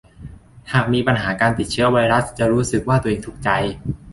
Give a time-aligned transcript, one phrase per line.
[0.73, 3.49] หากมีปัญหาการติดเชื้อไวรัสจะรู้สึกว่าตัวเองทุกข์ใจ